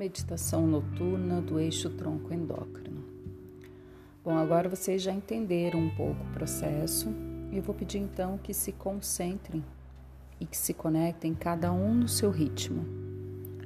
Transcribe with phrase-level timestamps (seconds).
[0.00, 3.04] Meditação noturna do eixo tronco endócrino.
[4.24, 7.10] Bom, agora vocês já entenderam um pouco o processo
[7.52, 9.62] e eu vou pedir então que se concentrem
[10.40, 12.86] e que se conectem cada um no seu ritmo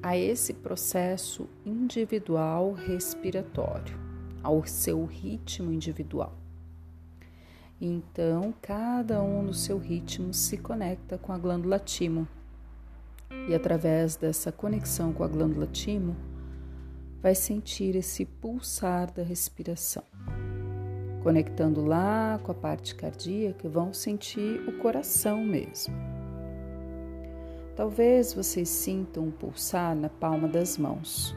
[0.02, 3.96] a esse processo individual respiratório,
[4.42, 6.36] ao seu ritmo individual.
[7.80, 12.26] Então, cada um no seu ritmo se conecta com a glândula timo
[13.48, 16.16] e através dessa conexão com a glândula timo,
[17.20, 20.04] vai sentir esse pulsar da respiração.
[21.22, 25.94] Conectando lá com a parte cardíaca, vão sentir o coração mesmo.
[27.74, 31.34] Talvez vocês sintam um pulsar na palma das mãos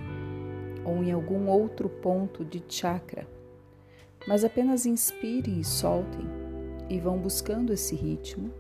[0.86, 3.28] ou em algum outro ponto de chakra,
[4.28, 6.28] mas apenas inspirem e soltem
[6.90, 8.54] e vão buscando esse ritmo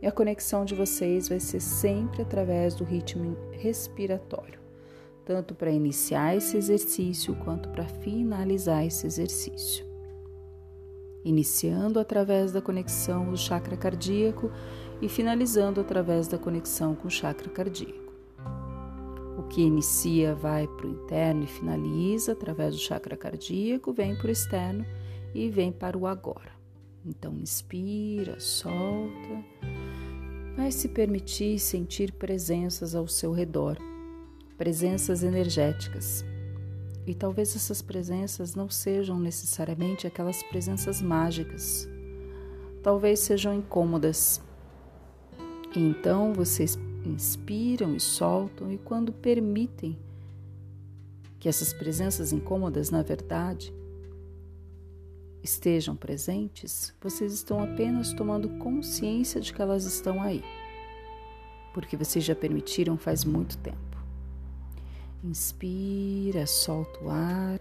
[0.00, 4.60] e a conexão de vocês vai ser sempre através do ritmo respiratório,
[5.24, 9.84] tanto para iniciar esse exercício quanto para finalizar esse exercício.
[11.24, 14.50] Iniciando através da conexão do chakra cardíaco
[15.00, 18.12] e finalizando através da conexão com o chakra cardíaco.
[19.38, 24.28] O que inicia vai para o interno e finaliza através do chakra cardíaco, vem para
[24.28, 24.84] o externo
[25.34, 26.52] e vem para o agora.
[27.04, 29.44] Então, inspira, solta
[30.56, 33.76] Vai se permitir sentir presenças ao seu redor,
[34.56, 36.24] presenças energéticas.
[37.04, 41.88] E talvez essas presenças não sejam necessariamente aquelas presenças mágicas.
[42.84, 44.40] Talvez sejam incômodas.
[45.74, 49.98] E então vocês inspiram e soltam, e quando permitem
[51.40, 53.74] que essas presenças incômodas, na verdade,
[55.44, 60.42] estejam presentes, vocês estão apenas tomando consciência de que elas estão aí,
[61.74, 63.78] porque vocês já permitiram faz muito tempo.
[65.22, 67.58] Inspira, solta o ar,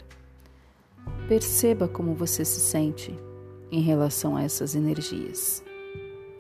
[1.28, 3.14] perceba como você se sente
[3.70, 5.62] em relação a essas energias,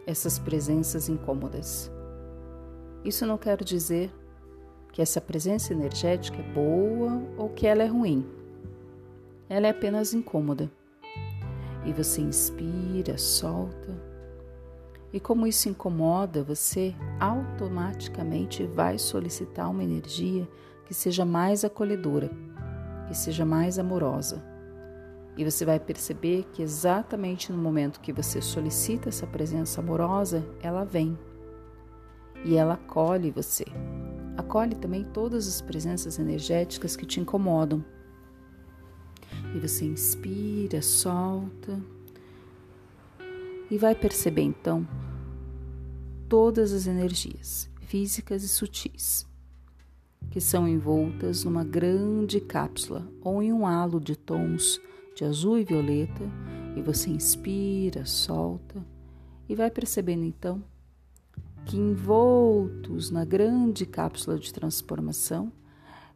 [0.07, 1.91] essas presenças incômodas.
[3.03, 4.09] Isso não quer dizer
[4.93, 8.25] que essa presença energética é boa ou que ela é ruim.
[9.49, 10.71] Ela é apenas incômoda.
[11.85, 14.13] E você inspira, solta.
[15.11, 20.47] E como isso incomoda, você automaticamente vai solicitar uma energia
[20.85, 22.31] que seja mais acolhedora,
[23.07, 24.43] que seja mais amorosa.
[25.37, 30.83] E você vai perceber que exatamente no momento que você solicita essa presença amorosa, ela
[30.83, 31.17] vem.
[32.45, 33.65] E ela acolhe você.
[34.37, 37.83] Acolhe também todas as presenças energéticas que te incomodam.
[39.55, 41.79] E você inspira, solta.
[43.69, 44.87] E vai perceber então
[46.27, 49.25] todas as energias físicas e sutis
[50.33, 54.81] que são envoltas numa grande cápsula ou em um halo de tons
[55.15, 56.23] de azul e violeta,
[56.75, 58.83] e você inspira, solta
[59.47, 60.63] e vai percebendo então
[61.65, 65.51] que envoltos na grande cápsula de transformação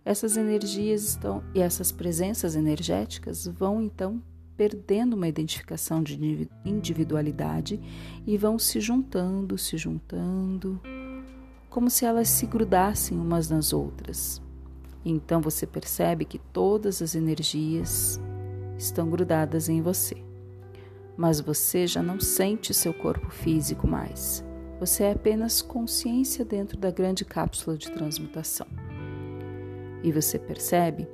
[0.07, 4.23] essas energias estão e essas presenças energéticas vão então
[4.55, 7.77] perdendo uma identificação de individualidade
[8.25, 10.79] e vão se juntando, se juntando,
[11.69, 14.41] como se elas se grudassem umas nas outras.
[15.03, 18.17] Então você percebe que todas as energias
[18.77, 20.15] estão grudadas em você.
[21.17, 24.41] Mas você já não sente seu corpo físico mais.
[24.79, 28.86] Você é apenas consciência dentro da grande cápsula de transmutação.
[30.03, 31.07] E você percebe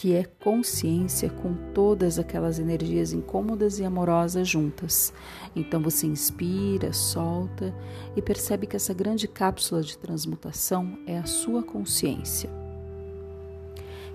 [0.00, 5.12] que é consciência com todas aquelas energias incômodas e amorosas juntas.
[5.54, 7.74] Então você inspira, solta
[8.16, 12.48] e percebe que essa grande cápsula de transmutação é a sua consciência.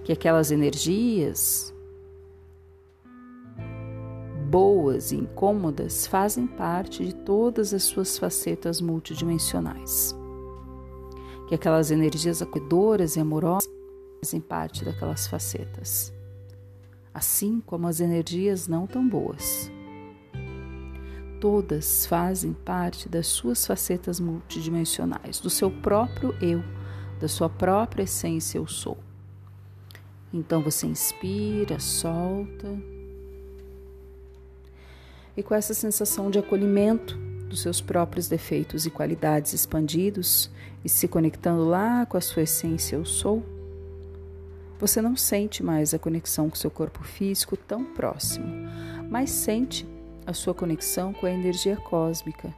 [0.03, 1.71] Que aquelas energias
[4.49, 10.15] boas e incômodas fazem parte de todas as suas facetas multidimensionais
[11.47, 13.69] que aquelas energias acolhedoras e amorosas
[14.19, 16.13] fazem parte daquelas facetas,
[17.13, 19.71] assim como as energias não tão boas.
[21.39, 26.63] Todas fazem parte das suas facetas multidimensionais, do seu próprio eu,
[27.19, 28.97] da sua própria essência eu sou.
[30.33, 32.77] Então você inspira, solta.
[35.37, 37.17] E com essa sensação de acolhimento,
[37.55, 40.51] dos seus próprios defeitos e qualidades expandidos
[40.83, 43.41] e se conectando lá com a sua essência eu sou,
[44.77, 48.45] você não sente mais a conexão com seu corpo físico tão próximo,
[49.09, 49.87] mas sente
[50.27, 52.53] a sua conexão com a energia cósmica.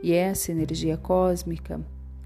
[0.00, 1.80] E essa energia cósmica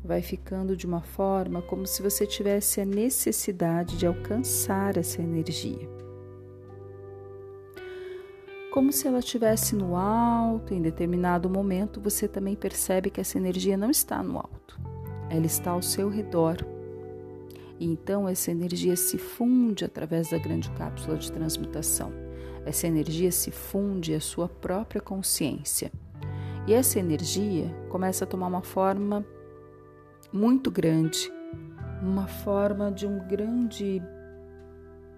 [0.04, 5.88] vai ficando de uma forma como se você tivesse a necessidade de alcançar essa energia.
[8.74, 13.76] Como se ela estivesse no alto, em determinado momento você também percebe que essa energia
[13.76, 14.80] não está no alto,
[15.30, 16.56] ela está ao seu redor.
[17.78, 22.12] E então essa energia se funde através da grande cápsula de transmutação.
[22.66, 25.92] Essa energia se funde à sua própria consciência.
[26.66, 29.24] E essa energia começa a tomar uma forma
[30.32, 31.32] muito grande,
[32.02, 34.02] uma forma de um grande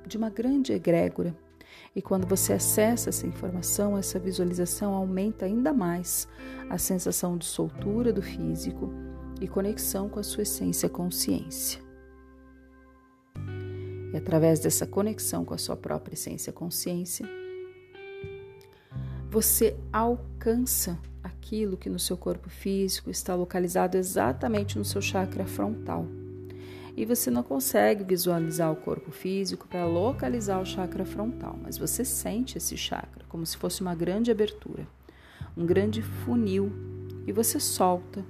[0.06, 1.34] de uma grande egrégora.
[1.94, 6.28] E quando você acessa essa informação, essa visualização aumenta ainda mais
[6.68, 8.92] a sensação de soltura do físico
[9.40, 11.80] e conexão com a sua essência consciência.
[14.12, 17.28] E através dessa conexão com a sua própria essência consciência,
[19.30, 26.06] você alcança aquilo que no seu corpo físico está localizado exatamente no seu chakra frontal.
[26.96, 32.04] E você não consegue visualizar o corpo físico para localizar o chakra frontal, mas você
[32.04, 34.88] sente esse chakra como se fosse uma grande abertura,
[35.54, 36.72] um grande funil,
[37.26, 38.24] e você solta.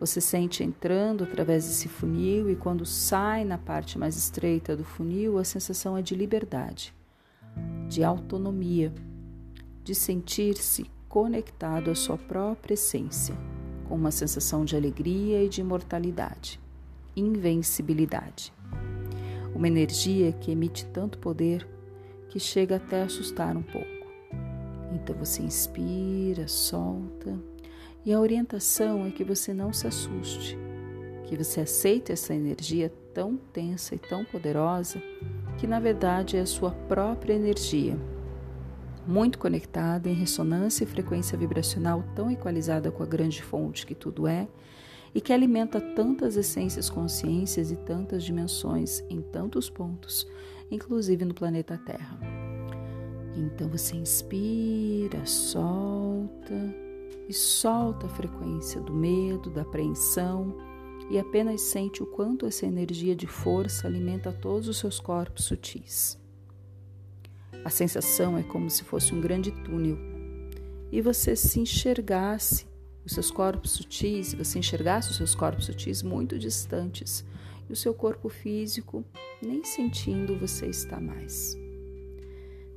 [0.00, 5.36] Você sente entrando através desse funil e quando sai na parte mais estreita do funil,
[5.36, 6.94] a sensação é de liberdade,
[7.88, 8.94] de autonomia,
[9.84, 13.34] de sentir-se conectado à sua própria essência,
[13.88, 16.60] com uma sensação de alegria e de imortalidade,
[17.18, 18.52] invencibilidade.
[19.54, 21.66] Uma energia que emite tanto poder
[22.28, 23.86] que chega até a assustar um pouco.
[24.92, 27.38] Então você inspira, solta,
[28.04, 30.56] e a orientação é que você não se assuste,
[31.24, 35.02] que você aceite essa energia tão tensa e tão poderosa
[35.58, 37.98] que na verdade é a sua própria energia
[39.08, 44.28] muito conectada em ressonância e frequência vibracional tão equalizada com a grande fonte que tudo
[44.28, 44.46] é
[45.14, 50.26] e que alimenta tantas essências, consciências e tantas dimensões em tantos pontos,
[50.70, 52.18] inclusive no planeta Terra.
[53.34, 56.74] Então você inspira, solta
[57.28, 60.54] e solta a frequência do medo, da apreensão
[61.10, 66.18] e apenas sente o quanto essa energia de força alimenta todos os seus corpos sutis.
[67.64, 69.98] A sensação é como se fosse um grande túnel
[70.90, 72.66] e você se enxergasse
[73.08, 77.24] os seus corpos sutis, você enxergasse os seus corpos sutis muito distantes
[77.66, 79.02] e o seu corpo físico
[79.42, 81.56] nem sentindo você está mais.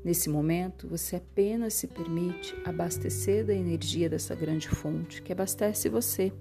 [0.06, 6.32] Nesse momento, você apenas se permite abastecer da energia dessa grande fonte que abastece você,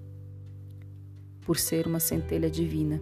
[1.41, 3.01] por ser uma centelha divina,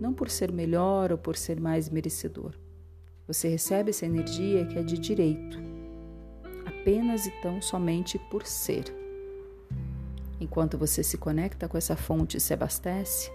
[0.00, 2.54] não por ser melhor ou por ser mais merecedor.
[3.26, 5.58] Você recebe essa energia que é de direito,
[6.64, 9.01] apenas e tão somente por ser.
[10.42, 13.30] Enquanto você se conecta com essa fonte e se abastece,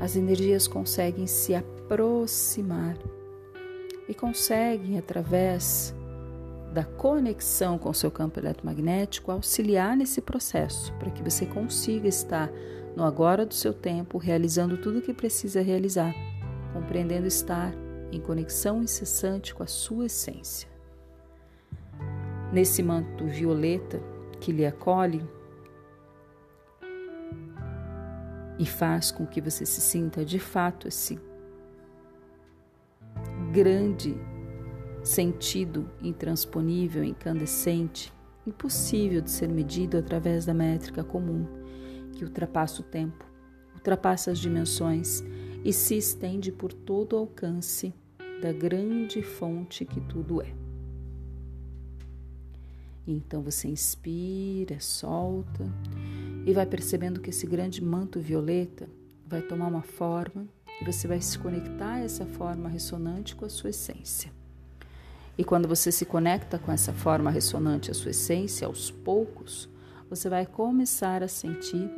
[0.00, 2.98] as energias conseguem se aproximar
[4.08, 5.94] e conseguem, através
[6.74, 12.50] da conexão com seu campo eletromagnético, auxiliar nesse processo para que você consiga estar
[12.96, 16.12] no agora do seu tempo, realizando tudo o que precisa realizar
[16.72, 17.72] compreendendo estar
[18.10, 20.68] em conexão incessante com a sua essência.
[22.52, 24.11] Nesse manto violeta
[24.42, 25.24] que lhe acolhe
[28.58, 31.16] e faz com que você se sinta de fato esse
[33.52, 34.16] grande
[35.04, 38.12] sentido intransponível, incandescente,
[38.44, 41.46] impossível de ser medido através da métrica comum,
[42.12, 43.24] que ultrapassa o tempo,
[43.74, 45.22] ultrapassa as dimensões
[45.64, 47.94] e se estende por todo o alcance
[48.42, 50.61] da grande fonte que tudo é.
[53.06, 55.64] Então você inspira, solta
[56.46, 58.88] e vai percebendo que esse grande manto violeta
[59.26, 60.46] vai tomar uma forma
[60.80, 64.32] e você vai se conectar a essa forma ressonante com a sua essência.
[65.36, 69.68] E quando você se conecta com essa forma ressonante à sua essência, aos poucos,
[70.08, 71.90] você vai começar a sentir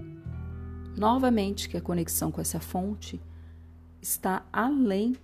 [0.96, 3.20] novamente que a conexão com essa fonte
[4.00, 5.16] está além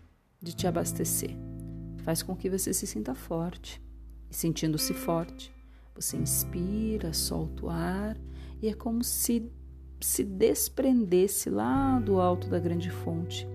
[0.42, 1.36] de te abastecer.
[2.02, 3.80] Faz com que você se sinta forte.
[4.28, 5.52] E sentindo-se forte,
[6.00, 8.16] você inspira, solta o ar
[8.62, 9.50] e é como se
[10.02, 13.46] se desprendesse lá do alto da grande fonte.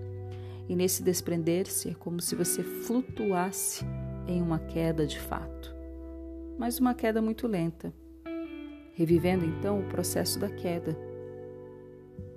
[0.68, 3.84] E nesse desprender-se é como se você flutuasse
[4.28, 5.74] em uma queda de fato,
[6.56, 7.92] mas uma queda muito lenta,
[8.92, 10.96] revivendo então o processo da queda.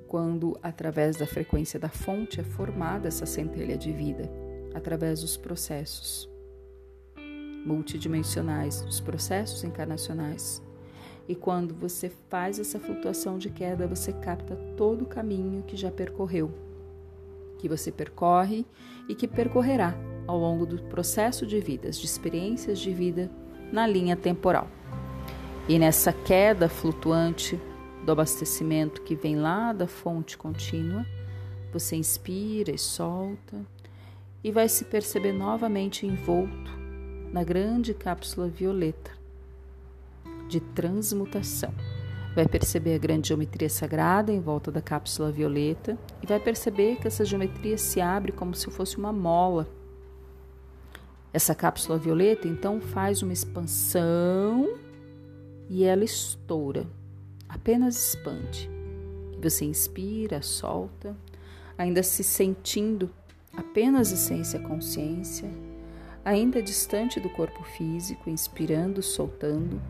[0.08, 4.28] Quando, através da frequência da fonte, é formada essa centelha de vida,
[4.74, 6.28] através dos processos
[7.66, 10.62] multidimensionais, dos processos encarnacionais.
[11.28, 15.92] E quando você faz essa flutuação de queda, você capta todo o caminho que já
[15.92, 16.52] percorreu,
[17.60, 18.66] que você percorre
[19.08, 23.30] e que percorrerá ao longo do processo de vidas, de experiências de vida
[23.72, 24.68] na linha temporal.
[25.68, 27.60] E nessa queda flutuante
[28.04, 31.06] do abastecimento que vem lá da fonte contínua,
[31.72, 33.64] você inspira e solta
[34.44, 36.79] e vai se perceber novamente envolto
[37.32, 39.12] na grande cápsula violeta
[40.48, 41.74] de transmutação.
[42.36, 47.08] Vai perceber a grande geometria sagrada em volta da cápsula violeta e vai perceber que
[47.08, 49.68] essa geometria se abre como se fosse uma mola.
[51.32, 54.78] Essa cápsula violeta então faz uma expansão
[55.70, 56.88] e ela estoura,
[57.48, 58.70] apenas expande.
[59.42, 61.16] Você inspira, solta,
[61.78, 63.10] ainda se sentindo
[63.54, 65.50] apenas essência consciência,
[66.24, 69.82] ainda distante do corpo físico, inspirando, soltando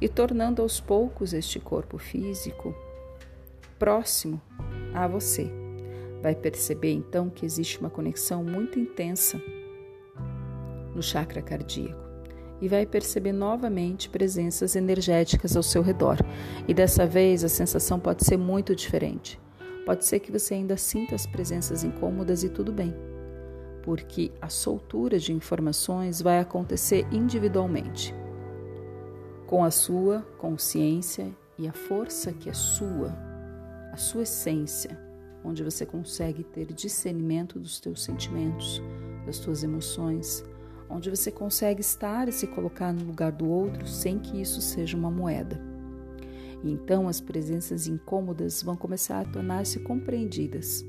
[0.00, 2.74] e tornando aos poucos este corpo físico
[3.78, 4.40] próximo
[4.92, 5.50] a você.
[6.22, 9.40] Vai perceber então que existe uma conexão muito intensa
[10.94, 12.04] no chakra cardíaco
[12.60, 16.16] e vai perceber novamente presenças energéticas ao seu redor.
[16.66, 19.38] E dessa vez a sensação pode ser muito diferente.
[19.84, 22.94] Pode ser que você ainda sinta as presenças incômodas e tudo bem,
[23.84, 28.14] porque a soltura de informações vai acontecer individualmente
[29.46, 33.14] com a sua consciência e a força que é sua,
[33.92, 34.98] a sua essência,
[35.44, 38.82] onde você consegue ter discernimento dos teus sentimentos,
[39.26, 40.42] das tuas emoções,
[40.88, 44.96] onde você consegue estar e se colocar no lugar do outro sem que isso seja
[44.96, 45.60] uma moeda.
[46.64, 50.82] Então as presenças incômodas vão começar a tornar-se compreendidas.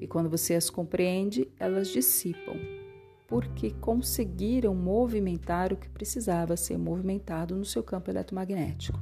[0.00, 2.56] E quando você as compreende, elas dissipam,
[3.26, 8.98] porque conseguiram movimentar o que precisava ser movimentado no seu campo eletromagnético.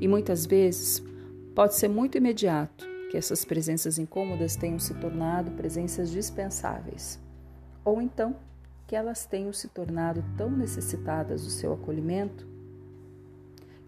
[0.00, 1.02] E muitas vezes
[1.54, 7.20] pode ser muito imediato que essas presenças incômodas tenham se tornado presenças dispensáveis,
[7.84, 8.36] ou então
[8.86, 12.50] que elas tenham se tornado tão necessitadas do seu acolhimento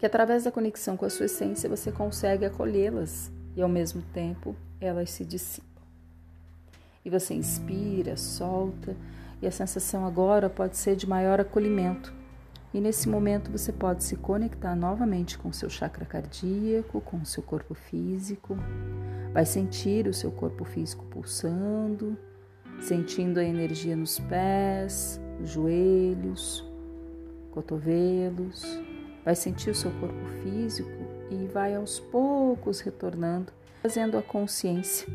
[0.03, 4.53] que através da conexão com a sua essência você consegue acolhê-las e ao mesmo tempo
[4.81, 5.72] elas se dissipam.
[7.05, 8.95] E você inspira, solta
[9.43, 12.13] e a sensação agora pode ser de maior acolhimento.
[12.73, 17.25] E nesse momento você pode se conectar novamente com o seu chakra cardíaco, com o
[17.25, 18.57] seu corpo físico.
[19.33, 22.17] Vai sentir o seu corpo físico pulsando,
[22.79, 26.65] sentindo a energia nos pés, joelhos,
[27.51, 28.63] cotovelos.
[29.25, 30.89] Vai sentir o seu corpo físico
[31.29, 35.07] e vai aos poucos retornando, fazendo a consciência.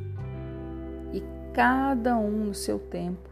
[1.58, 3.28] Cada um no seu tempo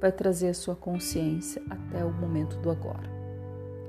[0.00, 3.06] vai trazer a sua consciência até o momento do agora.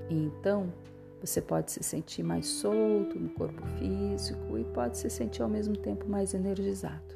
[0.09, 0.73] E então
[1.21, 5.77] você pode se sentir mais solto no corpo físico e pode se sentir ao mesmo
[5.77, 7.15] tempo mais energizado.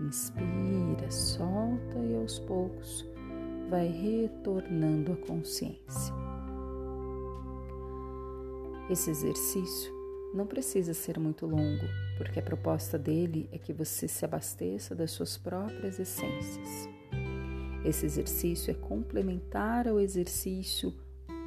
[0.00, 3.04] Inspira, solta e aos poucos
[3.68, 6.14] vai retornando a consciência.
[8.88, 9.92] Esse exercício
[10.32, 11.88] não precisa ser muito longo,
[12.22, 16.88] porque a proposta dele é que você se abasteça das suas próprias essências.
[17.84, 20.94] Esse exercício é complementar ao exercício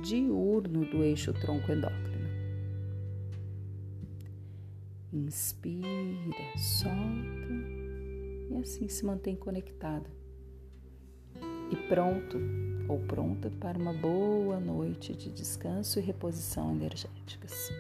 [0.02, 2.26] diurno do eixo tronco endócrino.
[5.14, 7.54] Inspira, solta
[8.52, 10.10] e assim se mantém conectada.
[11.72, 12.38] E pronto
[12.90, 17.72] ou pronta para uma boa noite de descanso e reposição energéticas.